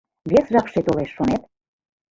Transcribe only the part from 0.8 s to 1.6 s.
толеш, шонет?